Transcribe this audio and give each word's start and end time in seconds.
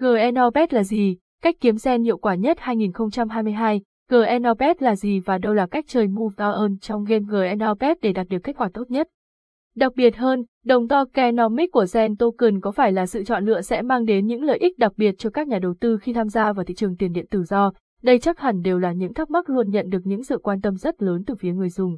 GNOPet 0.00 0.72
là 0.74 0.84
gì? 0.84 1.16
Cách 1.42 1.56
kiếm 1.60 1.76
gen 1.84 2.02
hiệu 2.02 2.18
quả 2.18 2.34
nhất 2.34 2.56
2022. 2.60 3.80
GNOPet 4.10 4.82
là 4.82 4.96
gì 4.96 5.20
và 5.20 5.38
đâu 5.38 5.54
là 5.54 5.66
cách 5.66 5.84
chơi 5.88 6.08
Move 6.08 6.34
On 6.44 6.78
trong 6.78 7.04
game 7.04 7.24
GNOPet 7.28 8.00
để 8.00 8.12
đạt 8.12 8.28
được 8.28 8.38
kết 8.44 8.56
quả 8.56 8.68
tốt 8.74 8.90
nhất? 8.90 9.08
Đặc 9.76 9.92
biệt 9.96 10.16
hơn, 10.16 10.44
đồng 10.64 10.88
tokenomic 10.88 11.72
của 11.72 11.86
Gen 11.94 12.16
Token 12.16 12.60
có 12.60 12.70
phải 12.70 12.92
là 12.92 13.06
sự 13.06 13.24
chọn 13.24 13.46
lựa 13.46 13.60
sẽ 13.60 13.82
mang 13.82 14.04
đến 14.04 14.26
những 14.26 14.42
lợi 14.42 14.58
ích 14.58 14.78
đặc 14.78 14.92
biệt 14.96 15.14
cho 15.18 15.30
các 15.30 15.48
nhà 15.48 15.58
đầu 15.58 15.74
tư 15.80 15.98
khi 16.02 16.12
tham 16.12 16.28
gia 16.28 16.52
vào 16.52 16.64
thị 16.64 16.74
trường 16.74 16.96
tiền 16.96 17.12
điện 17.12 17.26
tử 17.30 17.42
do? 17.42 17.72
Đây 18.02 18.18
chắc 18.18 18.38
hẳn 18.38 18.62
đều 18.62 18.78
là 18.78 18.92
những 18.92 19.14
thắc 19.14 19.30
mắc 19.30 19.50
luôn 19.50 19.70
nhận 19.70 19.88
được 19.88 20.02
những 20.04 20.24
sự 20.24 20.38
quan 20.38 20.60
tâm 20.60 20.76
rất 20.76 21.02
lớn 21.02 21.24
từ 21.26 21.34
phía 21.34 21.52
người 21.52 21.68
dùng. 21.68 21.96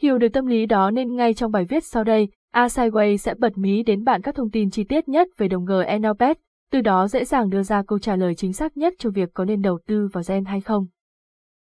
Hiểu 0.00 0.18
được 0.18 0.28
tâm 0.28 0.46
lý 0.46 0.66
đó 0.66 0.90
nên 0.90 1.16
ngay 1.16 1.34
trong 1.34 1.52
bài 1.52 1.64
viết 1.64 1.84
sau 1.84 2.04
đây, 2.04 2.28
Asaiway 2.54 3.16
sẽ 3.16 3.34
bật 3.34 3.58
mí 3.58 3.82
đến 3.82 4.04
bạn 4.04 4.22
các 4.22 4.34
thông 4.34 4.50
tin 4.50 4.70
chi 4.70 4.84
tiết 4.84 5.08
nhất 5.08 5.28
về 5.36 5.48
đồng 5.48 5.64
GNOPet, 5.64 6.38
từ 6.70 6.80
đó 6.80 7.08
dễ 7.08 7.24
dàng 7.24 7.50
đưa 7.50 7.62
ra 7.62 7.82
câu 7.82 7.98
trả 7.98 8.16
lời 8.16 8.34
chính 8.34 8.52
xác 8.52 8.76
nhất 8.76 8.94
cho 8.98 9.10
việc 9.10 9.28
có 9.34 9.44
nên 9.44 9.62
đầu 9.62 9.78
tư 9.86 10.08
vào 10.12 10.22
gen 10.28 10.44
hay 10.44 10.60
không. 10.60 10.86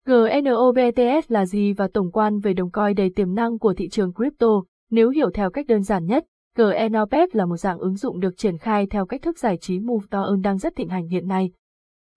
GNOBTS 0.05 1.31
là 1.31 1.45
gì 1.45 1.73
và 1.73 1.87
tổng 1.93 2.11
quan 2.11 2.39
về 2.39 2.53
đồng 2.53 2.71
coin 2.71 2.95
đầy 2.95 3.11
tiềm 3.15 3.35
năng 3.35 3.59
của 3.59 3.73
thị 3.73 3.89
trường 3.89 4.13
crypto, 4.13 4.47
nếu 4.91 5.09
hiểu 5.09 5.29
theo 5.33 5.49
cách 5.49 5.67
đơn 5.67 5.83
giản 5.83 6.05
nhất, 6.05 6.25
GNOPet 6.57 7.35
là 7.35 7.45
một 7.45 7.57
dạng 7.57 7.79
ứng 7.79 7.95
dụng 7.95 8.19
được 8.19 8.37
triển 8.37 8.57
khai 8.57 8.87
theo 8.87 9.05
cách 9.05 9.21
thức 9.21 9.39
giải 9.39 9.57
trí 9.57 9.79
Move 9.79 10.05
to 10.09 10.23
Earn 10.23 10.41
đang 10.41 10.57
rất 10.57 10.75
thịnh 10.75 10.89
hành 10.89 11.07
hiện 11.07 11.27
nay. 11.27 11.51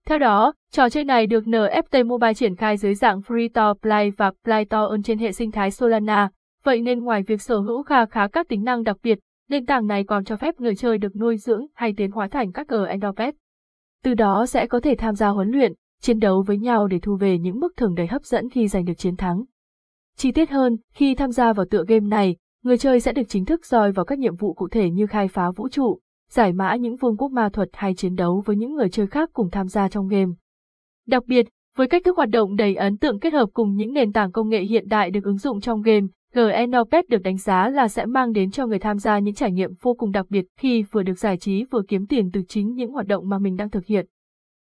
Theo 0.06 0.18
đó, 0.18 0.52
trò 0.72 0.88
chơi 0.88 1.04
này 1.04 1.26
được 1.26 1.44
NFT 1.44 2.06
Mobile 2.06 2.34
triển 2.34 2.56
khai 2.56 2.76
dưới 2.76 2.94
dạng 2.94 3.20
Free 3.20 3.48
to 3.54 3.74
Play 3.82 4.10
và 4.10 4.32
Play 4.44 4.64
to 4.64 4.86
Earn 4.86 5.02
trên 5.02 5.18
hệ 5.18 5.32
sinh 5.32 5.50
thái 5.50 5.70
Solana, 5.70 6.30
vậy 6.64 6.82
nên 6.82 7.04
ngoài 7.04 7.22
việc 7.22 7.42
sở 7.42 7.58
hữu 7.58 7.82
khá 7.82 8.06
khá 8.06 8.28
các 8.28 8.48
tính 8.48 8.64
năng 8.64 8.82
đặc 8.82 8.96
biệt, 9.02 9.18
nền 9.52 9.66
tảng 9.66 9.86
này 9.86 10.04
còn 10.04 10.24
cho 10.24 10.36
phép 10.36 10.60
người 10.60 10.76
chơi 10.76 10.98
được 10.98 11.16
nuôi 11.16 11.36
dưỡng 11.36 11.66
hay 11.74 11.94
tiến 11.96 12.10
hóa 12.10 12.28
thành 12.28 12.52
các 12.52 12.68
GNOPet. 12.68 13.34
Từ 14.04 14.14
đó 14.14 14.46
sẽ 14.46 14.66
có 14.66 14.80
thể 14.80 14.94
tham 14.98 15.14
gia 15.14 15.28
huấn 15.28 15.48
luyện, 15.48 15.72
chiến 16.00 16.18
đấu 16.18 16.44
với 16.46 16.58
nhau 16.58 16.86
để 16.86 16.98
thu 16.98 17.16
về 17.16 17.38
những 17.38 17.60
mức 17.60 17.76
thưởng 17.76 17.94
đầy 17.94 18.06
hấp 18.06 18.24
dẫn 18.24 18.50
khi 18.50 18.68
giành 18.68 18.84
được 18.84 18.94
chiến 18.98 19.16
thắng. 19.16 19.44
Chi 20.16 20.32
tiết 20.32 20.50
hơn, 20.50 20.76
khi 20.94 21.14
tham 21.14 21.30
gia 21.30 21.52
vào 21.52 21.66
tựa 21.70 21.84
game 21.88 22.06
này, 22.06 22.36
người 22.62 22.78
chơi 22.78 23.00
sẽ 23.00 23.12
được 23.12 23.22
chính 23.28 23.44
thức 23.44 23.66
roi 23.66 23.92
vào 23.92 24.04
các 24.04 24.18
nhiệm 24.18 24.36
vụ 24.36 24.54
cụ 24.54 24.68
thể 24.68 24.90
như 24.90 25.06
khai 25.06 25.28
phá 25.28 25.50
vũ 25.56 25.68
trụ, 25.68 25.98
giải 26.30 26.52
mã 26.52 26.76
những 26.76 26.96
vương 26.96 27.16
quốc 27.16 27.30
ma 27.32 27.48
thuật 27.48 27.68
hay 27.72 27.94
chiến 27.94 28.14
đấu 28.14 28.42
với 28.46 28.56
những 28.56 28.74
người 28.74 28.88
chơi 28.88 29.06
khác 29.06 29.30
cùng 29.32 29.50
tham 29.50 29.68
gia 29.68 29.88
trong 29.88 30.08
game. 30.08 30.32
Đặc 31.06 31.26
biệt, 31.26 31.46
với 31.76 31.88
cách 31.88 32.02
thức 32.04 32.16
hoạt 32.16 32.28
động 32.28 32.56
đầy 32.56 32.74
ấn 32.74 32.96
tượng 32.96 33.18
kết 33.18 33.32
hợp 33.32 33.48
cùng 33.52 33.74
những 33.74 33.92
nền 33.92 34.12
tảng 34.12 34.32
công 34.32 34.48
nghệ 34.48 34.60
hiện 34.60 34.88
đại 34.88 35.10
được 35.10 35.24
ứng 35.24 35.38
dụng 35.38 35.60
trong 35.60 35.82
game, 35.82 36.06
GNOPet 36.34 37.08
được 37.08 37.22
đánh 37.22 37.36
giá 37.36 37.68
là 37.68 37.88
sẽ 37.88 38.06
mang 38.06 38.32
đến 38.32 38.50
cho 38.50 38.66
người 38.66 38.78
tham 38.78 38.98
gia 38.98 39.18
những 39.18 39.34
trải 39.34 39.52
nghiệm 39.52 39.70
vô 39.80 39.94
cùng 39.94 40.12
đặc 40.12 40.26
biệt 40.28 40.44
khi 40.56 40.82
vừa 40.82 41.02
được 41.02 41.18
giải 41.18 41.36
trí 41.36 41.64
vừa 41.64 41.82
kiếm 41.88 42.06
tiền 42.06 42.30
từ 42.32 42.42
chính 42.48 42.74
những 42.74 42.92
hoạt 42.92 43.06
động 43.06 43.28
mà 43.28 43.38
mình 43.38 43.56
đang 43.56 43.70
thực 43.70 43.86
hiện. 43.86 44.06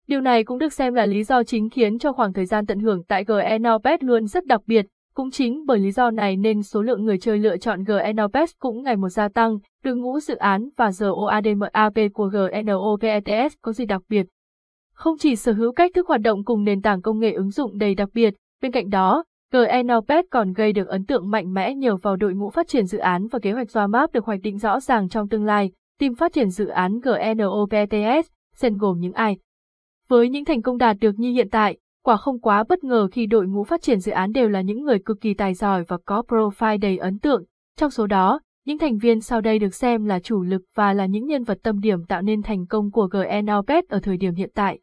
Điều 0.07 0.21
này 0.21 0.43
cũng 0.43 0.57
được 0.57 0.73
xem 0.73 0.93
là 0.93 1.05
lý 1.05 1.23
do 1.23 1.43
chính 1.43 1.69
khiến 1.69 1.99
cho 1.99 2.11
khoảng 2.11 2.33
thời 2.33 2.45
gian 2.45 2.65
tận 2.65 2.79
hưởng 2.79 3.03
tại 3.03 3.23
GNOPet 3.23 4.03
luôn 4.03 4.27
rất 4.27 4.45
đặc 4.45 4.61
biệt, 4.65 4.85
cũng 5.13 5.31
chính 5.31 5.65
bởi 5.65 5.79
lý 5.79 5.91
do 5.91 6.11
này 6.11 6.37
nên 6.37 6.63
số 6.63 6.81
lượng 6.81 7.05
người 7.05 7.17
chơi 7.17 7.37
lựa 7.37 7.57
chọn 7.57 7.83
GNOPet 7.83 8.49
cũng 8.59 8.83
ngày 8.83 8.95
một 8.95 9.09
gia 9.09 9.27
tăng, 9.27 9.57
đội 9.83 9.95
ngũ 9.95 10.19
dự 10.19 10.35
án 10.35 10.69
và 10.77 10.91
ROADMAP 10.91 11.93
của 12.13 12.29
GNOPETS 12.29 13.55
có 13.61 13.73
gì 13.73 13.85
đặc 13.85 14.01
biệt. 14.09 14.25
Không 14.93 15.17
chỉ 15.17 15.35
sở 15.35 15.53
hữu 15.53 15.71
cách 15.71 15.91
thức 15.95 16.07
hoạt 16.07 16.21
động 16.21 16.43
cùng 16.43 16.63
nền 16.63 16.81
tảng 16.81 17.01
công 17.01 17.19
nghệ 17.19 17.31
ứng 17.31 17.49
dụng 17.49 17.77
đầy 17.77 17.95
đặc 17.95 18.09
biệt, 18.13 18.33
bên 18.61 18.71
cạnh 18.71 18.89
đó, 18.89 19.23
GNOPet 19.53 20.25
còn 20.29 20.53
gây 20.53 20.73
được 20.73 20.87
ấn 20.87 21.05
tượng 21.05 21.29
mạnh 21.29 21.53
mẽ 21.53 21.75
nhờ 21.75 21.95
vào 21.95 22.15
đội 22.15 22.33
ngũ 22.33 22.49
phát 22.49 22.67
triển 22.67 22.85
dự 22.85 22.97
án 22.97 23.27
và 23.27 23.39
kế 23.39 23.51
hoạch 23.51 23.71
roadmap 23.71 24.11
được 24.11 24.25
hoạch 24.25 24.41
định 24.41 24.57
rõ 24.57 24.79
ràng 24.79 25.09
trong 25.09 25.29
tương 25.29 25.45
lai, 25.45 25.71
team 25.99 26.15
phát 26.15 26.33
triển 26.33 26.49
dự 26.49 26.67
án 26.67 26.99
GNOPETS, 26.99 28.29
xen 28.55 28.77
gồm 28.77 28.99
những 28.99 29.13
ai. 29.13 29.37
Với 30.07 30.29
những 30.29 30.45
thành 30.45 30.61
công 30.61 30.77
đạt 30.77 30.97
được 31.01 31.19
như 31.19 31.31
hiện 31.31 31.49
tại, 31.49 31.77
quả 32.03 32.17
không 32.17 32.39
quá 32.39 32.63
bất 32.69 32.83
ngờ 32.83 33.07
khi 33.11 33.25
đội 33.25 33.47
ngũ 33.47 33.63
phát 33.63 33.81
triển 33.81 33.99
dự 33.99 34.11
án 34.11 34.31
đều 34.31 34.49
là 34.49 34.61
những 34.61 34.83
người 34.83 34.99
cực 34.99 35.21
kỳ 35.21 35.33
tài 35.33 35.53
giỏi 35.53 35.83
và 35.87 35.97
có 36.05 36.23
profile 36.27 36.79
đầy 36.79 36.97
ấn 36.97 37.19
tượng. 37.19 37.43
Trong 37.77 37.91
số 37.91 38.07
đó, 38.07 38.39
những 38.65 38.77
thành 38.77 38.97
viên 38.97 39.21
sau 39.21 39.41
đây 39.41 39.59
được 39.59 39.75
xem 39.75 40.05
là 40.05 40.19
chủ 40.19 40.43
lực 40.43 40.61
và 40.75 40.93
là 40.93 41.05
những 41.05 41.25
nhân 41.25 41.43
vật 41.43 41.57
tâm 41.63 41.79
điểm 41.79 42.05
tạo 42.05 42.21
nên 42.21 42.41
thành 42.41 42.65
công 42.65 42.91
của 42.91 43.07
GNOPet 43.07 43.89
ở 43.89 43.99
thời 43.99 44.17
điểm 44.17 44.33
hiện 44.33 44.49
tại. 44.53 44.79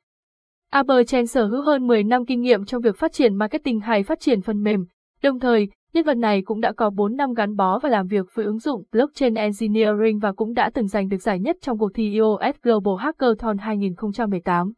Aberchen 0.71 1.27
sở 1.27 1.47
hữu 1.47 1.62
hơn 1.62 1.87
10 1.87 2.05
năm 2.05 2.25
kinh 2.25 2.41
nghiệm 2.41 2.65
trong 2.65 2.83
việc 2.83 2.97
phát 2.97 3.12
triển 3.12 3.34
marketing 3.34 3.81
hay 3.81 4.03
phát 4.03 4.21
triển 4.21 4.41
phần 4.41 4.62
mềm. 4.62 4.84
Đồng 5.23 5.41
thời, 5.41 5.69
nhân 5.93 6.05
vật 6.05 6.17
này 6.17 6.43
cũng 6.43 6.61
đã 6.61 6.73
có 6.73 6.91
4 6.91 7.17
năm 7.17 7.34
gắn 7.34 7.56
bó 7.56 7.79
và 7.79 7.89
làm 7.89 8.06
việc 8.06 8.27
với 8.34 8.47
ứng 8.47 8.59
dụng 8.59 8.83
Blockchain 8.93 9.34
Engineering 9.34 10.19
và 10.19 10.33
cũng 10.33 10.55
đã 10.55 10.71
từng 10.75 10.87
giành 10.87 11.09
được 11.09 11.17
giải 11.17 11.41
nhất 11.41 11.56
trong 11.61 11.79
cuộc 11.79 11.91
thi 11.95 12.12
iOS 12.12 12.56
Global 12.62 12.95
Hackathon 12.99 13.59
2018. 13.59 14.73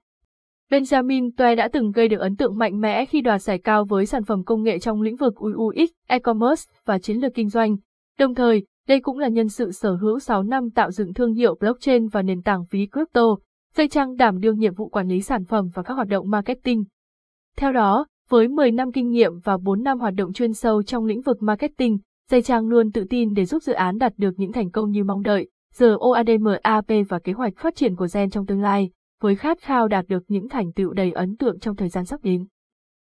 Benjamin 0.70 1.30
Toe 1.36 1.54
đã 1.54 1.68
từng 1.72 1.90
gây 1.90 2.08
được 2.08 2.20
ấn 2.20 2.36
tượng 2.36 2.58
mạnh 2.58 2.80
mẽ 2.80 3.04
khi 3.04 3.20
đoạt 3.20 3.42
giải 3.42 3.58
cao 3.58 3.84
với 3.84 4.06
sản 4.06 4.24
phẩm 4.24 4.44
công 4.44 4.62
nghệ 4.62 4.78
trong 4.78 5.02
lĩnh 5.02 5.16
vực 5.16 5.34
UX, 5.40 5.90
e-commerce 6.06 6.62
và 6.84 6.98
chiến 6.98 7.16
lược 7.16 7.34
kinh 7.34 7.48
doanh. 7.48 7.76
Đồng 8.18 8.34
thời, 8.34 8.66
đây 8.88 9.00
cũng 9.00 9.18
là 9.18 9.28
nhân 9.28 9.48
sự 9.48 9.72
sở 9.72 9.94
hữu 9.94 10.18
6 10.18 10.42
năm 10.42 10.70
tạo 10.70 10.90
dựng 10.90 11.14
thương 11.14 11.32
hiệu 11.32 11.56
blockchain 11.60 12.08
và 12.08 12.22
nền 12.22 12.42
tảng 12.42 12.64
phí 12.66 12.86
crypto, 12.86 13.36
dây 13.74 13.88
trang 13.88 14.16
đảm 14.16 14.40
đương 14.40 14.58
nhiệm 14.58 14.74
vụ 14.74 14.88
quản 14.88 15.08
lý 15.08 15.20
sản 15.20 15.44
phẩm 15.44 15.70
và 15.74 15.82
các 15.82 15.94
hoạt 15.94 16.08
động 16.08 16.30
marketing. 16.30 16.84
Theo 17.56 17.72
đó, 17.72 18.06
với 18.28 18.48
10 18.48 18.72
năm 18.72 18.92
kinh 18.92 19.10
nghiệm 19.10 19.38
và 19.38 19.56
4 19.56 19.82
năm 19.82 19.98
hoạt 19.98 20.14
động 20.14 20.32
chuyên 20.32 20.52
sâu 20.52 20.82
trong 20.82 21.04
lĩnh 21.04 21.20
vực 21.20 21.42
marketing, 21.42 21.98
dây 22.30 22.42
trang 22.42 22.68
luôn 22.68 22.92
tự 22.92 23.04
tin 23.10 23.34
để 23.34 23.44
giúp 23.44 23.62
dự 23.62 23.72
án 23.72 23.98
đạt 23.98 24.12
được 24.16 24.34
những 24.36 24.52
thành 24.52 24.70
công 24.70 24.90
như 24.90 25.04
mong 25.04 25.22
đợi, 25.22 25.48
giờ 25.74 25.96
OADMAP 25.96 27.08
và 27.08 27.18
kế 27.18 27.32
hoạch 27.32 27.52
phát 27.56 27.76
triển 27.76 27.96
của 27.96 28.06
Gen 28.14 28.30
trong 28.30 28.46
tương 28.46 28.62
lai 28.62 28.90
với 29.20 29.36
khát 29.36 29.60
khao 29.60 29.88
đạt 29.88 30.04
được 30.08 30.22
những 30.28 30.48
thành 30.48 30.72
tựu 30.72 30.92
đầy 30.92 31.12
ấn 31.12 31.36
tượng 31.36 31.58
trong 31.58 31.76
thời 31.76 31.88
gian 31.88 32.04
sắp 32.04 32.20
đến. 32.22 32.46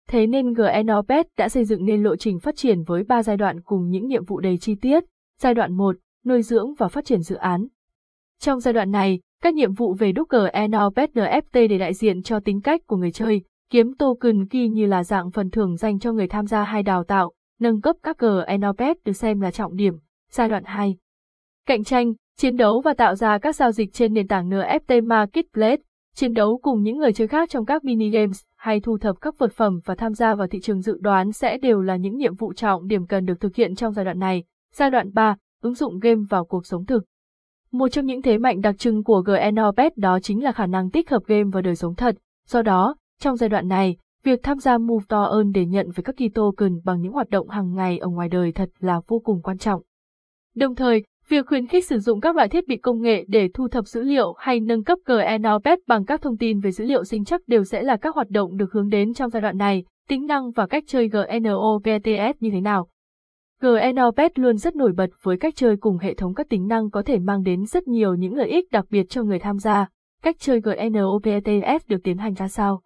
Thế 0.09 0.27
nên 0.27 0.53
GNOPet 0.53 1.27
đã 1.37 1.48
xây 1.48 1.65
dựng 1.65 1.84
nên 1.84 2.03
lộ 2.03 2.16
trình 2.16 2.38
phát 2.38 2.56
triển 2.56 2.82
với 2.82 3.03
3 3.03 3.22
giai 3.22 3.37
đoạn 3.37 3.60
cùng 3.60 3.88
những 3.91 4.06
nhiệm 4.06 4.25
vụ 4.25 4.41
đầy 4.41 4.59
chi 4.59 4.75
tiết. 4.75 5.04
Giai 5.41 5.54
đoạn 5.54 5.77
1, 5.77 5.97
nuôi 6.25 6.42
dưỡng 6.42 6.75
và 6.75 6.88
phát 6.88 7.04
triển 7.04 7.21
dự 7.21 7.37
án. 7.37 7.66
Trong 8.38 8.60
giai 8.60 8.75
đoạn 8.75 8.91
này, 8.91 9.21
các 9.42 9.54
nhiệm 9.54 9.72
vụ 9.72 9.94
về 9.94 10.12
đúc 10.12 10.28
GNOPet 10.28 11.10
NFT 11.14 11.68
để 11.68 11.78
đại 11.78 11.94
diện 11.94 12.22
cho 12.22 12.40
tính 12.40 12.60
cách 12.60 12.80
của 12.86 12.96
người 12.96 13.12
chơi, 13.12 13.42
kiếm 13.70 13.94
token 13.98 14.46
key 14.48 14.68
như 14.68 14.86
là 14.86 15.04
dạng 15.04 15.30
phần 15.30 15.50
thưởng 15.50 15.76
dành 15.76 15.98
cho 15.98 16.12
người 16.12 16.28
tham 16.28 16.46
gia 16.46 16.64
hay 16.64 16.82
đào 16.82 17.04
tạo, 17.04 17.32
nâng 17.60 17.80
cấp 17.80 17.96
các 18.02 18.16
GNOPet 18.18 18.96
được 19.04 19.12
xem 19.12 19.40
là 19.40 19.50
trọng 19.50 19.76
điểm. 19.76 19.94
Giai 20.30 20.48
đoạn 20.48 20.64
2. 20.64 20.96
Cạnh 21.66 21.84
tranh, 21.84 22.12
chiến 22.36 22.56
đấu 22.56 22.80
và 22.80 22.94
tạo 22.94 23.14
ra 23.14 23.38
các 23.38 23.56
giao 23.56 23.72
dịch 23.72 23.92
trên 23.92 24.14
nền 24.14 24.28
tảng 24.28 24.50
NFT 24.50 25.06
Marketplace, 25.06 25.82
chiến 26.14 26.34
đấu 26.34 26.58
cùng 26.62 26.82
những 26.82 26.98
người 26.98 27.12
chơi 27.12 27.28
khác 27.28 27.50
trong 27.50 27.64
các 27.64 27.84
mini 27.84 28.10
games 28.10 28.40
hay 28.56 28.80
thu 28.80 28.98
thập 28.98 29.20
các 29.20 29.38
vật 29.38 29.52
phẩm 29.52 29.80
và 29.84 29.94
tham 29.94 30.14
gia 30.14 30.34
vào 30.34 30.46
thị 30.46 30.60
trường 30.60 30.80
dự 30.80 30.98
đoán 31.00 31.32
sẽ 31.32 31.58
đều 31.58 31.80
là 31.80 31.96
những 31.96 32.16
nhiệm 32.16 32.34
vụ 32.34 32.52
trọng 32.52 32.86
điểm 32.86 33.06
cần 33.06 33.24
được 33.24 33.40
thực 33.40 33.54
hiện 33.54 33.74
trong 33.74 33.92
giai 33.92 34.04
đoạn 34.04 34.18
này. 34.18 34.44
Giai 34.74 34.90
đoạn 34.90 35.10
3, 35.12 35.36
ứng 35.62 35.74
dụng 35.74 35.98
game 35.98 36.20
vào 36.30 36.44
cuộc 36.44 36.66
sống 36.66 36.86
thực. 36.86 37.04
Một 37.72 37.88
trong 37.88 38.06
những 38.06 38.22
thế 38.22 38.38
mạnh 38.38 38.60
đặc 38.60 38.78
trưng 38.78 39.04
của 39.04 39.22
GNOPet 39.22 39.97
đó 39.97 40.19
chính 40.20 40.44
là 40.44 40.53
khả 40.53 40.66
năng 40.66 40.91
tích 40.91 41.10
hợp 41.10 41.22
game 41.26 41.50
vào 41.53 41.62
đời 41.62 41.76
sống 41.76 41.94
thật. 41.94 42.16
Do 42.47 42.62
đó, 42.62 42.97
trong 43.20 43.36
giai 43.36 43.48
đoạn 43.48 43.69
này, 43.69 43.97
việc 44.25 44.41
tham 44.42 44.58
gia 44.58 44.78
Move 44.78 45.04
to 45.08 45.25
Earn 45.25 45.53
để 45.53 45.66
nhận 45.66 45.91
về 45.91 46.03
các 46.03 46.16
key 46.16 46.28
token 46.28 46.80
bằng 46.84 47.00
những 47.00 47.12
hoạt 47.12 47.30
động 47.30 47.48
hàng 47.48 47.75
ngày 47.75 47.98
ở 47.98 48.09
ngoài 48.09 48.28
đời 48.28 48.53
thật 48.53 48.70
là 48.78 49.00
vô 49.06 49.19
cùng 49.19 49.42
quan 49.42 49.59
trọng. 49.59 49.82
Đồng 50.54 50.75
thời, 50.75 51.04
Việc 51.30 51.47
khuyến 51.47 51.66
khích 51.66 51.86
sử 51.86 51.98
dụng 51.98 52.20
các 52.20 52.36
loại 52.36 52.48
thiết 52.48 52.69
bị 52.69 52.76
công 52.76 53.03
nghệ 53.03 53.25
để 53.28 53.48
thu 53.54 53.69
thập 53.69 53.86
dữ 53.86 54.03
liệu 54.03 54.34
hay 54.38 54.60
nâng 54.60 54.84
cấp 54.84 54.98
GNOPet 55.06 55.78
bằng 55.86 56.04
các 56.04 56.22
thông 56.22 56.36
tin 56.36 56.60
về 56.60 56.72
dữ 56.72 56.84
liệu 56.84 57.04
sinh 57.04 57.25
chắc 57.25 57.48
đều 57.48 57.64
sẽ 57.64 57.82
là 57.82 57.97
các 57.97 58.14
hoạt 58.14 58.30
động 58.30 58.56
được 58.56 58.72
hướng 58.72 58.88
đến 58.88 59.14
trong 59.14 59.30
giai 59.30 59.42
đoạn 59.42 59.59
này, 59.59 59.84
tính 60.09 60.26
năng 60.26 60.50
và 60.50 60.66
cách 60.66 60.84
chơi 60.86 61.09
GNOPETS 61.09 62.36
như 62.41 62.50
thế 62.53 62.60
nào. 62.60 62.88
GNOPet 63.62 64.38
luôn 64.38 64.56
rất 64.56 64.76
nổi 64.76 64.93
bật 64.93 65.10
với 65.22 65.37
cách 65.37 65.56
chơi 65.56 65.76
cùng 65.76 65.98
hệ 65.98 66.15
thống 66.15 66.34
các 66.34 66.48
tính 66.48 66.69
năng 66.69 66.91
có 66.91 67.03
thể 67.03 67.19
mang 67.19 67.43
đến 67.43 67.66
rất 67.66 67.88
nhiều 67.88 68.15
những 68.15 68.34
lợi 68.34 68.48
ích 68.48 68.71
đặc 68.71 68.87
biệt 68.91 69.06
cho 69.09 69.22
người 69.22 69.38
tham 69.38 69.59
gia. 69.59 69.88
Cách 70.22 70.37
chơi 70.38 70.60
GNOPTS 70.60 71.89
được 71.89 71.98
tiến 72.04 72.18
hành 72.18 72.34
ra 72.34 72.48
sao? 72.48 72.83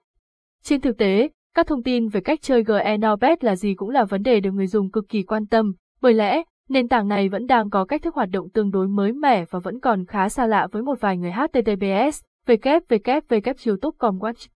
Trên 0.62 0.80
thực 0.80 0.98
tế, 0.98 1.28
các 1.54 1.66
thông 1.66 1.82
tin 1.82 2.08
về 2.08 2.20
cách 2.20 2.42
chơi 2.42 2.64
GNOPet 2.64 3.44
là 3.44 3.56
gì 3.56 3.74
cũng 3.74 3.90
là 3.90 4.04
vấn 4.04 4.22
đề 4.22 4.40
được 4.40 4.50
người 4.50 4.66
dùng 4.66 4.90
cực 4.90 5.08
kỳ 5.08 5.22
quan 5.22 5.46
tâm, 5.46 5.72
bởi 6.00 6.14
lẽ, 6.14 6.42
Nền 6.68 6.88
tảng 6.88 7.08
này 7.08 7.28
vẫn 7.28 7.46
đang 7.46 7.70
có 7.70 7.84
cách 7.84 8.02
thức 8.02 8.14
hoạt 8.14 8.28
động 8.30 8.50
tương 8.50 8.70
đối 8.70 8.88
mới 8.88 9.12
mẻ 9.12 9.44
và 9.50 9.58
vẫn 9.58 9.80
còn 9.80 10.06
khá 10.06 10.28
xa 10.28 10.46
lạ 10.46 10.66
với 10.72 10.82
một 10.82 11.00
vài 11.00 11.16
người 11.16 11.32
HTTPS, 11.32 12.22
www 12.46 13.54
youtube.com 13.66 14.18
watch. 14.18 14.46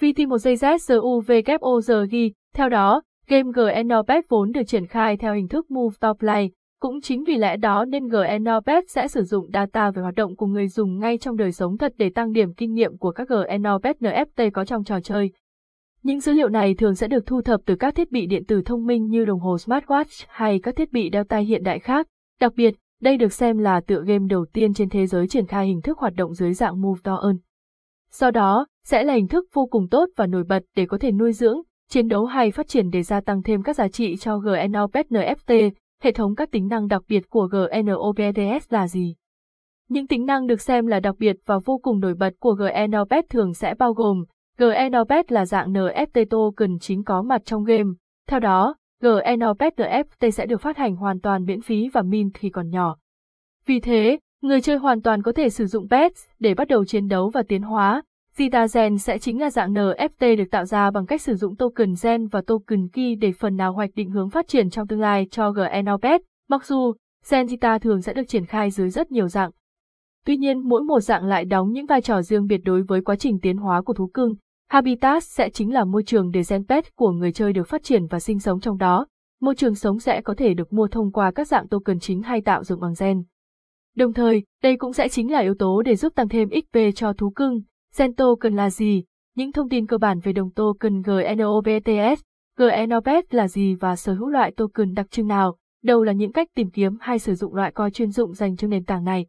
VT 0.00 0.28
1 0.28 0.38
giây 0.38 0.54
Z 0.54 2.06
ghi, 2.10 2.32
theo 2.54 2.68
đó, 2.68 3.02
game 3.28 3.50
GNOPet 3.54 4.28
vốn 4.28 4.52
được 4.52 4.62
triển 4.66 4.86
khai 4.86 5.16
theo 5.16 5.34
hình 5.34 5.48
thức 5.48 5.70
Move 5.70 5.96
to 6.00 6.12
Play, 6.12 6.50
cũng 6.80 7.00
chính 7.00 7.24
vì 7.24 7.36
lẽ 7.36 7.56
đó 7.56 7.84
nên 7.84 8.08
GNOPet 8.08 8.84
sẽ 8.90 9.08
sử 9.08 9.22
dụng 9.22 9.50
data 9.52 9.90
về 9.90 10.02
hoạt 10.02 10.14
động 10.14 10.36
của 10.36 10.46
người 10.46 10.68
dùng 10.68 10.98
ngay 10.98 11.18
trong 11.18 11.36
đời 11.36 11.52
sống 11.52 11.78
thật 11.78 11.92
để 11.96 12.10
tăng 12.10 12.32
điểm 12.32 12.54
kinh 12.54 12.72
nghiệm 12.72 12.96
của 12.96 13.10
các 13.10 13.28
GNOPet 13.28 13.96
NFT 14.00 14.50
có 14.50 14.64
trong 14.64 14.84
trò 14.84 15.00
chơi. 15.00 15.32
Những 16.02 16.20
dữ 16.20 16.32
liệu 16.32 16.48
này 16.48 16.74
thường 16.74 16.94
sẽ 16.94 17.08
được 17.08 17.26
thu 17.26 17.42
thập 17.42 17.60
từ 17.66 17.76
các 17.76 17.94
thiết 17.94 18.10
bị 18.12 18.26
điện 18.26 18.44
tử 18.44 18.62
thông 18.64 18.86
minh 18.86 19.06
như 19.06 19.24
đồng 19.24 19.40
hồ 19.40 19.56
smartwatch 19.56 20.24
hay 20.28 20.60
các 20.62 20.76
thiết 20.76 20.92
bị 20.92 21.08
đeo 21.08 21.24
tay 21.24 21.44
hiện 21.44 21.62
đại 21.62 21.78
khác. 21.78 22.06
Đặc 22.40 22.52
biệt, 22.56 22.74
đây 23.00 23.16
được 23.16 23.32
xem 23.32 23.58
là 23.58 23.80
tựa 23.80 24.02
game 24.06 24.26
đầu 24.28 24.46
tiên 24.52 24.74
trên 24.74 24.88
thế 24.88 25.06
giới 25.06 25.28
triển 25.28 25.46
khai 25.46 25.66
hình 25.66 25.80
thức 25.80 25.98
hoạt 25.98 26.14
động 26.16 26.34
dưới 26.34 26.52
dạng 26.52 26.82
Move 26.82 27.00
to 27.04 27.20
Earn. 27.22 27.38
Do 28.10 28.30
đó, 28.30 28.66
sẽ 28.84 29.04
là 29.04 29.14
hình 29.14 29.28
thức 29.28 29.48
vô 29.52 29.66
cùng 29.66 29.88
tốt 29.88 30.08
và 30.16 30.26
nổi 30.26 30.44
bật 30.44 30.62
để 30.76 30.86
có 30.86 30.98
thể 30.98 31.12
nuôi 31.12 31.32
dưỡng, 31.32 31.62
chiến 31.88 32.08
đấu 32.08 32.24
hay 32.24 32.50
phát 32.50 32.68
triển 32.68 32.90
để 32.90 33.02
gia 33.02 33.20
tăng 33.20 33.42
thêm 33.42 33.62
các 33.62 33.76
giá 33.76 33.88
trị 33.88 34.16
cho 34.16 34.38
GNOPET 34.38 35.06
NFT. 35.06 35.70
Hệ 36.02 36.12
thống 36.12 36.34
các 36.34 36.50
tính 36.50 36.68
năng 36.68 36.88
đặc 36.88 37.02
biệt 37.08 37.30
của 37.30 37.48
GNOPETS 37.52 38.72
là 38.72 38.88
gì? 38.88 39.14
Những 39.88 40.06
tính 40.06 40.26
năng 40.26 40.46
được 40.46 40.60
xem 40.60 40.86
là 40.86 41.00
đặc 41.00 41.14
biệt 41.18 41.36
và 41.46 41.58
vô 41.64 41.78
cùng 41.82 42.00
nổi 42.00 42.14
bật 42.14 42.34
của 42.40 42.54
GNOPET 42.54 43.28
thường 43.28 43.54
sẽ 43.54 43.74
bao 43.74 43.92
gồm 43.92 44.24
GNOPET 44.58 45.32
là 45.32 45.46
dạng 45.46 45.72
NFT 45.72 46.24
token 46.30 46.78
chính 46.78 47.04
có 47.04 47.22
mặt 47.22 47.42
trong 47.44 47.64
game. 47.64 47.90
Theo 48.28 48.40
đó, 48.40 48.74
GNOPET 49.02 49.76
NFT 49.76 50.30
sẽ 50.30 50.46
được 50.46 50.60
phát 50.60 50.76
hành 50.76 50.96
hoàn 50.96 51.20
toàn 51.20 51.44
miễn 51.44 51.60
phí 51.60 51.88
và 51.88 52.02
mint 52.02 52.34
khi 52.34 52.50
còn 52.50 52.70
nhỏ. 52.70 52.96
Vì 53.66 53.80
thế, 53.80 54.18
người 54.42 54.60
chơi 54.60 54.76
hoàn 54.76 55.02
toàn 55.02 55.22
có 55.22 55.32
thể 55.32 55.48
sử 55.48 55.66
dụng 55.66 55.88
PETS 55.88 56.24
để 56.38 56.54
bắt 56.54 56.68
đầu 56.68 56.84
chiến 56.84 57.08
đấu 57.08 57.30
và 57.30 57.42
tiến 57.48 57.62
hóa. 57.62 58.02
Zeta 58.38 58.66
Gen 58.74 58.98
sẽ 58.98 59.18
chính 59.18 59.40
là 59.40 59.50
dạng 59.50 59.74
NFT 59.74 60.36
được 60.36 60.44
tạo 60.50 60.64
ra 60.64 60.90
bằng 60.90 61.06
cách 61.06 61.22
sử 61.22 61.34
dụng 61.34 61.56
token 61.56 61.94
Gen 62.02 62.26
và 62.26 62.42
token 62.46 62.88
Key 62.88 63.14
để 63.14 63.32
phần 63.32 63.56
nào 63.56 63.72
hoạch 63.72 63.90
định 63.94 64.10
hướng 64.10 64.30
phát 64.30 64.48
triển 64.48 64.70
trong 64.70 64.86
tương 64.86 65.00
lai 65.00 65.26
cho 65.30 65.52
GNOPET. 65.52 66.20
Mặc 66.48 66.66
dù, 66.66 66.92
Gen 67.30 67.46
Zeta 67.46 67.78
thường 67.78 68.02
sẽ 68.02 68.12
được 68.12 68.28
triển 68.28 68.46
khai 68.46 68.70
dưới 68.70 68.90
rất 68.90 69.10
nhiều 69.12 69.28
dạng. 69.28 69.50
Tuy 70.26 70.36
nhiên 70.36 70.58
mỗi 70.68 70.82
một 70.82 71.00
dạng 71.00 71.24
lại 71.24 71.44
đóng 71.44 71.72
những 71.72 71.86
vai 71.86 72.00
trò 72.00 72.22
riêng 72.22 72.46
biệt 72.46 72.60
đối 72.64 72.82
với 72.82 73.00
quá 73.00 73.16
trình 73.16 73.38
tiến 73.42 73.56
hóa 73.56 73.82
của 73.82 73.94
thú 73.94 74.06
cưng. 74.06 74.34
Habitat 74.70 75.24
sẽ 75.24 75.50
chính 75.50 75.72
là 75.72 75.84
môi 75.84 76.02
trường 76.02 76.30
để 76.30 76.42
gen 76.48 76.66
pet 76.66 76.96
của 76.96 77.10
người 77.10 77.32
chơi 77.32 77.52
được 77.52 77.68
phát 77.68 77.82
triển 77.82 78.06
và 78.06 78.20
sinh 78.20 78.40
sống 78.40 78.60
trong 78.60 78.78
đó. 78.78 79.06
Môi 79.40 79.54
trường 79.54 79.74
sống 79.74 79.98
sẽ 79.98 80.20
có 80.20 80.34
thể 80.34 80.54
được 80.54 80.72
mua 80.72 80.88
thông 80.88 81.12
qua 81.12 81.30
các 81.30 81.48
dạng 81.48 81.68
token 81.68 82.00
chính 82.00 82.22
hay 82.22 82.40
tạo 82.40 82.64
dựng 82.64 82.80
bằng 82.80 82.94
gen. 83.00 83.22
Đồng 83.96 84.12
thời, 84.12 84.44
đây 84.62 84.76
cũng 84.76 84.92
sẽ 84.92 85.08
chính 85.08 85.32
là 85.32 85.38
yếu 85.38 85.54
tố 85.58 85.82
để 85.82 85.96
giúp 85.96 86.14
tăng 86.14 86.28
thêm 86.28 86.48
XP 86.50 86.78
cho 86.94 87.12
thú 87.12 87.30
cưng. 87.30 87.60
Gen 87.98 88.14
token 88.14 88.56
là 88.56 88.70
gì? 88.70 89.04
Những 89.36 89.52
thông 89.52 89.68
tin 89.68 89.86
cơ 89.86 89.98
bản 89.98 90.20
về 90.20 90.32
đồng 90.32 90.50
token 90.50 91.02
GNOBTS, 91.02 92.22
GNOBT 92.58 93.34
là 93.34 93.48
gì 93.48 93.74
và 93.74 93.96
sở 93.96 94.14
hữu 94.14 94.28
loại 94.28 94.50
token 94.50 94.94
đặc 94.94 95.10
trưng 95.10 95.26
nào, 95.26 95.56
đâu 95.82 96.02
là 96.02 96.12
những 96.12 96.32
cách 96.32 96.48
tìm 96.54 96.70
kiếm 96.70 96.96
hay 97.00 97.18
sử 97.18 97.34
dụng 97.34 97.54
loại 97.54 97.72
coin 97.72 97.92
chuyên 97.92 98.10
dụng 98.10 98.32
dành 98.32 98.56
cho 98.56 98.68
nền 98.68 98.84
tảng 98.84 99.04
này. 99.04 99.26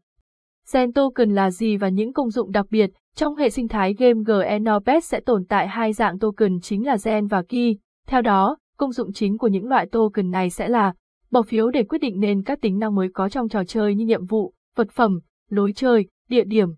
Gen 0.73 0.94
token 0.94 1.35
là 1.35 1.51
gì 1.51 1.77
và 1.77 1.89
những 1.89 2.13
công 2.13 2.29
dụng 2.29 2.51
đặc 2.51 2.65
biệt, 2.69 2.91
trong 3.15 3.35
hệ 3.35 3.50
sinh 3.50 3.67
thái 3.67 3.94
game 3.94 4.19
GNOPET 4.25 5.03
sẽ 5.03 5.19
tồn 5.19 5.45
tại 5.45 5.68
hai 5.68 5.94
dạng 5.94 6.19
token 6.19 6.59
chính 6.61 6.85
là 6.85 6.97
Gen 7.06 7.27
và 7.27 7.41
Key. 7.41 7.77
Theo 8.07 8.21
đó, 8.21 8.57
công 8.77 8.91
dụng 8.91 9.13
chính 9.13 9.38
của 9.38 9.47
những 9.47 9.68
loại 9.68 9.85
token 9.85 10.31
này 10.31 10.50
sẽ 10.50 10.69
là 10.69 10.94
bỏ 11.31 11.41
phiếu 11.41 11.69
để 11.69 11.83
quyết 11.83 12.00
định 12.01 12.19
nên 12.19 12.44
các 12.44 12.61
tính 12.61 12.79
năng 12.79 12.95
mới 12.95 13.09
có 13.13 13.29
trong 13.29 13.50
trò 13.50 13.63
chơi 13.63 13.95
như 13.95 14.06
nhiệm 14.06 14.25
vụ, 14.25 14.53
vật 14.75 14.91
phẩm, 14.91 15.19
lối 15.50 15.73
chơi, 15.75 16.07
địa 16.29 16.44
điểm. 16.44 16.69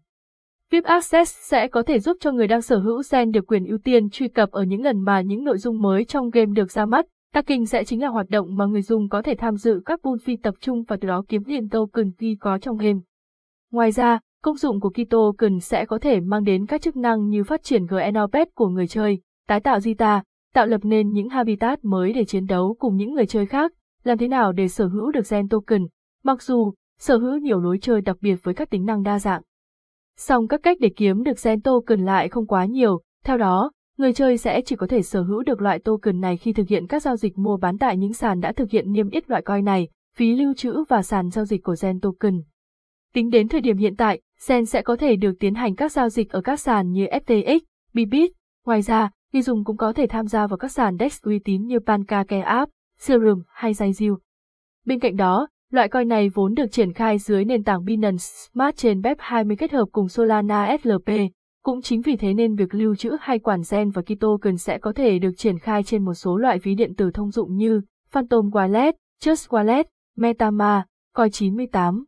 VIP 0.72 0.84
Access 0.84 1.36
sẽ 1.40 1.68
có 1.68 1.84
thể 1.84 2.00
giúp 2.00 2.18
cho 2.20 2.32
người 2.32 2.48
đang 2.48 2.62
sở 2.62 2.78
hữu 2.78 3.02
Gen 3.12 3.32
được 3.32 3.48
quyền 3.48 3.66
ưu 3.66 3.78
tiên 3.78 4.10
truy 4.10 4.28
cập 4.28 4.52
ở 4.52 4.64
những 4.64 4.82
lần 4.82 5.00
mà 5.00 5.22
những 5.22 5.44
nội 5.44 5.58
dung 5.58 5.82
mới 5.82 6.06
trong 6.06 6.30
game 6.30 6.52
được 6.56 6.72
ra 6.72 6.86
mắt. 6.86 7.06
Tacking 7.34 7.66
sẽ 7.66 7.84
chính 7.84 8.02
là 8.02 8.08
hoạt 8.08 8.30
động 8.30 8.56
mà 8.56 8.66
người 8.66 8.82
dùng 8.82 9.10
có 9.10 9.22
thể 9.22 9.36
tham 9.38 9.56
dự 9.56 9.82
các 9.86 10.00
bull 10.04 10.20
phi 10.24 10.36
tập 10.36 10.56
trung 10.60 10.84
và 10.84 10.98
từ 11.02 11.08
đó 11.08 11.24
kiếm 11.28 11.44
tiền 11.44 11.70
token 11.70 12.12
khi 12.18 12.38
có 12.40 12.58
trong 12.58 12.78
game. 12.78 13.00
Ngoài 13.72 13.92
ra, 13.92 14.20
công 14.44 14.58
dụng 14.58 14.80
của 14.80 14.90
Kito 14.90 15.18
token 15.18 15.60
sẽ 15.60 15.86
có 15.86 16.00
thể 16.00 16.20
mang 16.20 16.44
đến 16.44 16.66
các 16.66 16.82
chức 16.82 16.96
năng 16.96 17.30
như 17.30 17.44
phát 17.44 17.64
triển 17.64 17.86
GNOPET 17.86 18.48
của 18.56 18.68
người 18.68 18.88
chơi, 18.88 19.22
tái 19.48 19.60
tạo 19.60 19.78
Zeta, 19.78 20.22
tạo 20.54 20.66
lập 20.66 20.82
nên 20.84 21.10
những 21.10 21.30
habitat 21.30 21.86
mới 21.86 22.14
để 22.14 22.26
chiến 22.26 22.46
đấu 22.46 22.76
cùng 22.80 22.96
những 22.96 23.14
người 23.14 23.26
chơi 23.26 23.46
khác, 23.46 23.72
làm 24.04 24.18
thế 24.18 24.28
nào 24.28 24.52
để 24.52 24.68
sở 24.68 24.88
hữu 24.88 25.12
được 25.12 25.30
gen 25.30 25.48
token, 25.48 25.88
mặc 26.24 26.42
dù 26.42 26.74
sở 27.00 27.18
hữu 27.18 27.38
nhiều 27.38 27.60
lối 27.60 27.78
chơi 27.82 28.02
đặc 28.02 28.18
biệt 28.22 28.36
với 28.44 28.54
các 28.54 28.70
tính 28.70 28.86
năng 28.86 29.04
đa 29.04 29.20
dạng. 29.20 29.42
Song 30.18 30.48
các 30.48 30.60
cách 30.64 30.78
để 30.80 30.90
kiếm 30.96 31.24
được 31.24 31.44
gen 31.44 31.62
token 31.62 32.06
lại 32.06 32.30
không 32.30 32.48
quá 32.48 32.66
nhiều, 32.66 33.02
theo 33.24 33.38
đó, 33.38 33.72
người 33.98 34.14
chơi 34.14 34.38
sẽ 34.38 34.62
chỉ 34.62 34.76
có 34.76 34.88
thể 34.88 35.02
sở 35.02 35.22
hữu 35.22 35.44
được 35.44 35.62
loại 35.62 35.80
token 35.80 36.22
này 36.22 36.38
khi 36.38 36.54
thực 36.54 36.68
hiện 36.68 36.88
các 36.88 37.02
giao 37.02 37.16
dịch 37.16 37.38
mua 37.38 37.58
bán 37.58 37.78
tại 37.78 37.98
những 37.98 38.14
sàn 38.14 38.40
đã 38.40 38.52
thực 38.52 38.70
hiện 38.70 38.92
niêm 38.92 39.10
yết 39.10 39.30
loại 39.30 39.42
coin 39.42 39.66
này, 39.66 39.88
phí 40.16 40.36
lưu 40.36 40.54
trữ 40.54 40.84
và 40.90 41.02
sàn 41.02 41.30
giao 41.30 41.46
dịch 41.46 41.64
của 41.64 41.76
gen 41.82 42.00
token. 42.00 42.42
Tính 43.14 43.30
đến 43.30 43.48
thời 43.48 43.62
điểm 43.62 43.78
hiện 43.78 43.96
tại, 43.96 44.22
Sen 44.40 44.66
sẽ 44.66 44.82
có 44.82 44.96
thể 44.96 45.16
được 45.16 45.34
tiến 45.40 45.56
hành 45.56 45.76
các 45.76 45.92
giao 45.92 46.10
dịch 46.10 46.30
ở 46.30 46.42
các 46.42 46.60
sàn 46.60 46.92
như 46.92 47.06
FTX, 47.06 47.60
Bybit. 47.94 48.32
Ngoài 48.66 48.82
ra, 48.82 49.10
người 49.34 49.42
dùng 49.42 49.64
cũng 49.64 49.78
có 49.78 49.94
thể 49.94 50.08
tham 50.08 50.28
gia 50.28 50.48
vào 50.48 50.58
các 50.58 50.72
sàn 50.72 50.98
DEX 50.98 51.22
uy 51.24 51.40
tín 51.40 51.66
như 51.66 51.78
PancakeSwap, 51.78 52.68
Serum 53.00 53.42
hay 53.48 53.74
Zaijiu. 53.74 54.18
Bên 54.86 55.00
cạnh 55.00 55.16
đó, 55.16 55.48
loại 55.72 55.90
coin 55.90 56.08
này 56.08 56.30
vốn 56.30 56.54
được 56.54 56.72
triển 56.72 56.94
khai 56.94 57.18
dưới 57.18 57.46
nền 57.46 57.64
tảng 57.64 57.86
Binance 57.86 58.18
Smart 58.18 58.76
Chain 58.76 59.02
BEP20 59.02 59.56
kết 59.60 59.72
hợp 59.72 59.86
cùng 59.92 60.08
Solana 60.08 60.78
SLP. 60.84 61.10
Cũng 61.64 61.82
chính 61.82 62.02
vì 62.02 62.16
thế 62.16 62.34
nên 62.34 62.56
việc 62.56 62.76
lưu 62.76 62.96
trữ 62.96 63.12
hay 63.20 63.40
quản 63.40 63.62
gen 63.72 63.90
và 63.90 64.02
Kito 64.02 64.28
cần 64.42 64.58
sẽ 64.58 64.78
có 64.78 64.94
thể 64.94 65.20
được 65.20 65.32
triển 65.38 65.60
khai 65.60 65.84
trên 65.84 66.06
một 66.06 66.14
số 66.14 66.38
loại 66.38 66.60
ví 66.60 66.76
điện 66.76 66.96
tử 66.96 67.12
thông 67.14 67.32
dụng 67.32 67.56
như 67.56 67.82
Phantom 68.10 68.50
Wallet, 68.50 68.94
Trust 69.20 69.50
Wallet, 69.50 69.84
MetaMask, 70.18 70.88
Coin98. 71.16 72.04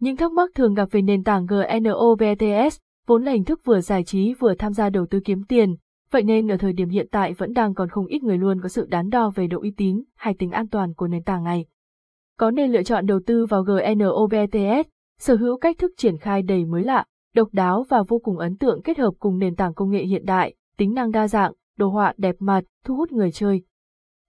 Những 0.00 0.16
thắc 0.16 0.32
mắc 0.32 0.50
thường 0.54 0.74
gặp 0.74 0.88
về 0.90 1.02
nền 1.02 1.24
tảng 1.24 1.46
GNOBTS 1.46 2.78
vốn 3.06 3.24
là 3.24 3.32
hình 3.32 3.44
thức 3.44 3.60
vừa 3.64 3.80
giải 3.80 4.04
trí 4.04 4.34
vừa 4.34 4.54
tham 4.54 4.72
gia 4.72 4.90
đầu 4.90 5.06
tư 5.06 5.20
kiếm 5.24 5.44
tiền, 5.48 5.76
vậy 6.10 6.22
nên 6.22 6.52
ở 6.52 6.56
thời 6.56 6.72
điểm 6.72 6.88
hiện 6.88 7.08
tại 7.10 7.32
vẫn 7.32 7.52
đang 7.52 7.74
còn 7.74 7.88
không 7.88 8.06
ít 8.06 8.22
người 8.22 8.38
luôn 8.38 8.60
có 8.60 8.68
sự 8.68 8.86
đắn 8.90 9.10
đo 9.10 9.30
về 9.34 9.46
độ 9.46 9.60
uy 9.60 9.70
tín 9.76 10.02
hay 10.14 10.34
tính 10.34 10.50
an 10.50 10.68
toàn 10.68 10.94
của 10.94 11.08
nền 11.08 11.22
tảng 11.22 11.44
này. 11.44 11.66
Có 12.38 12.50
nên 12.50 12.72
lựa 12.72 12.82
chọn 12.82 13.06
đầu 13.06 13.20
tư 13.26 13.46
vào 13.46 13.62
GNOBTS, 13.62 14.88
sở 15.18 15.34
hữu 15.36 15.58
cách 15.58 15.78
thức 15.78 15.92
triển 15.96 16.18
khai 16.18 16.42
đầy 16.42 16.64
mới 16.64 16.84
lạ, 16.84 17.04
độc 17.34 17.48
đáo 17.52 17.84
và 17.88 18.02
vô 18.08 18.18
cùng 18.18 18.38
ấn 18.38 18.56
tượng 18.56 18.82
kết 18.82 18.98
hợp 18.98 19.14
cùng 19.18 19.38
nền 19.38 19.54
tảng 19.54 19.74
công 19.74 19.90
nghệ 19.90 20.04
hiện 20.04 20.24
đại, 20.24 20.54
tính 20.76 20.94
năng 20.94 21.10
đa 21.10 21.28
dạng, 21.28 21.52
đồ 21.76 21.88
họa 21.88 22.14
đẹp 22.16 22.34
mặt, 22.38 22.64
thu 22.84 22.96
hút 22.96 23.12
người 23.12 23.32
chơi. 23.32 23.62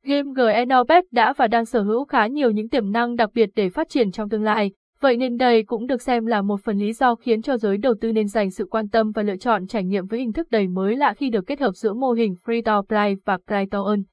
Game 0.04 0.32
GNOBet 0.36 1.04
đã 1.12 1.34
và 1.38 1.48
đang 1.48 1.66
sở 1.66 1.82
hữu 1.82 2.06
khá 2.06 2.28
nhiều 2.28 2.52
những 2.52 2.70
tiềm 2.70 2.92
năng 2.92 3.16
đặc 3.16 3.30
biệt 3.34 3.50
để 3.56 3.70
phát 3.70 3.90
triển 3.90 4.12
trong 4.12 4.30
tương 4.30 4.44
lai, 4.44 4.72
Vậy 5.00 5.18
nên 5.18 5.38
đây 5.38 5.64
cũng 5.64 5.88
được 5.88 6.02
xem 6.02 6.26
là 6.26 6.42
một 6.42 6.62
phần 6.64 6.78
lý 6.78 6.94
do 6.94 7.16
khiến 7.16 7.42
cho 7.42 7.58
giới 7.58 7.78
đầu 7.78 7.94
tư 8.02 8.12
nên 8.12 8.28
dành 8.28 8.52
sự 8.52 8.66
quan 8.66 8.90
tâm 8.90 9.12
và 9.12 9.24
lựa 9.24 9.36
chọn 9.36 9.68
trải 9.68 9.84
nghiệm 9.84 10.06
với 10.06 10.20
hình 10.20 10.34
thức 10.34 10.48
đầy 10.52 10.68
mới 10.68 10.96
lạ 10.96 11.14
khi 11.14 11.30
được 11.30 11.48
kết 11.48 11.60
hợp 11.60 11.72
giữa 11.72 11.94
mô 11.94 12.12
hình 12.12 12.36
Free 12.46 12.62
to 12.66 12.82
Play 12.82 13.16
và 13.26 13.38
Play 13.48 13.66
to 13.72 13.84
Earn. 13.88 14.04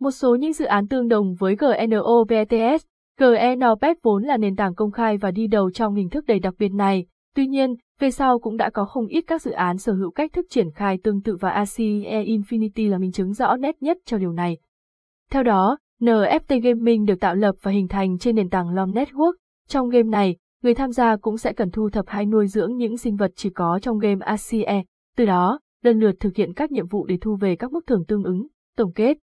Một 0.00 0.10
số 0.10 0.34
những 0.34 0.52
dự 0.52 0.64
án 0.64 0.88
tương 0.88 1.08
đồng 1.08 1.34
với 1.34 1.56
GNOBTS, 1.56 2.84
GNOPET 3.20 3.96
vốn 4.02 4.22
là 4.22 4.36
nền 4.36 4.56
tảng 4.56 4.74
công 4.74 4.90
khai 4.90 5.16
và 5.18 5.30
đi 5.30 5.46
đầu 5.46 5.70
trong 5.70 5.94
hình 5.94 6.08
thức 6.08 6.24
đầy 6.26 6.38
đặc 6.38 6.54
biệt 6.58 6.68
này. 6.68 7.06
Tuy 7.34 7.46
nhiên, 7.46 7.74
về 8.00 8.10
sau 8.10 8.38
cũng 8.38 8.56
đã 8.56 8.70
có 8.70 8.84
không 8.84 9.06
ít 9.06 9.24
các 9.26 9.42
dự 9.42 9.50
án 9.50 9.78
sở 9.78 9.92
hữu 9.92 10.10
cách 10.10 10.32
thức 10.32 10.46
triển 10.50 10.70
khai 10.70 10.98
tương 11.02 11.22
tự 11.22 11.36
và 11.40 11.50
ACE 11.50 12.24
Infinity 12.24 12.90
là 12.90 12.98
minh 12.98 13.12
chứng 13.12 13.32
rõ 13.32 13.56
nét 13.56 13.82
nhất 13.82 13.98
cho 14.04 14.18
điều 14.18 14.32
này. 14.32 14.58
Theo 15.30 15.42
đó, 15.42 15.78
NFT 16.00 16.60
Gaming 16.60 17.04
được 17.04 17.20
tạo 17.20 17.34
lập 17.34 17.54
và 17.62 17.70
hình 17.70 17.88
thành 17.88 18.18
trên 18.18 18.36
nền 18.36 18.50
tảng 18.50 18.74
LOM 18.74 18.90
Network, 18.90 19.32
trong 19.68 19.88
game 19.88 20.08
này, 20.08 20.36
người 20.62 20.74
tham 20.74 20.92
gia 20.92 21.16
cũng 21.16 21.38
sẽ 21.38 21.52
cần 21.52 21.70
thu 21.70 21.90
thập 21.90 22.08
hay 22.08 22.26
nuôi 22.26 22.46
dưỡng 22.46 22.76
những 22.76 22.96
sinh 22.96 23.16
vật 23.16 23.32
chỉ 23.34 23.50
có 23.50 23.78
trong 23.82 23.98
game 23.98 24.26
ACE, 24.26 24.82
từ 25.16 25.24
đó, 25.24 25.60
lần 25.82 26.00
lượt 26.00 26.14
thực 26.20 26.36
hiện 26.36 26.54
các 26.54 26.72
nhiệm 26.72 26.86
vụ 26.86 27.06
để 27.06 27.18
thu 27.20 27.36
về 27.36 27.56
các 27.56 27.72
mức 27.72 27.86
thưởng 27.86 28.04
tương 28.08 28.24
ứng, 28.24 28.46
tổng 28.76 28.92
kết. 28.92 29.18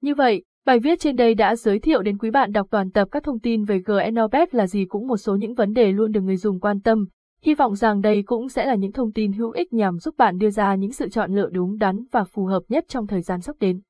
Như 0.00 0.14
vậy, 0.14 0.44
bài 0.66 0.78
viết 0.78 1.00
trên 1.00 1.16
đây 1.16 1.34
đã 1.34 1.56
giới 1.56 1.78
thiệu 1.78 2.02
đến 2.02 2.18
quý 2.18 2.30
bạn 2.30 2.52
đọc 2.52 2.66
toàn 2.70 2.90
tập 2.90 3.08
các 3.10 3.22
thông 3.22 3.40
tin 3.40 3.64
về 3.64 3.78
GNOBet 3.78 4.54
là 4.54 4.66
gì 4.66 4.84
cũng 4.84 5.06
một 5.06 5.16
số 5.16 5.36
những 5.36 5.54
vấn 5.54 5.72
đề 5.72 5.92
luôn 5.92 6.12
được 6.12 6.20
người 6.20 6.36
dùng 6.36 6.60
quan 6.60 6.80
tâm. 6.80 7.06
Hy 7.44 7.54
vọng 7.54 7.74
rằng 7.74 8.00
đây 8.00 8.22
cũng 8.26 8.48
sẽ 8.48 8.66
là 8.66 8.74
những 8.74 8.92
thông 8.92 9.12
tin 9.12 9.32
hữu 9.32 9.50
ích 9.50 9.72
nhằm 9.72 9.98
giúp 9.98 10.14
bạn 10.18 10.38
đưa 10.38 10.50
ra 10.50 10.74
những 10.74 10.92
sự 10.92 11.08
chọn 11.08 11.34
lựa 11.34 11.48
đúng 11.52 11.78
đắn 11.78 12.04
và 12.12 12.24
phù 12.24 12.44
hợp 12.44 12.62
nhất 12.68 12.84
trong 12.88 13.06
thời 13.06 13.22
gian 13.22 13.40
sắp 13.40 13.56
đến. 13.60 13.80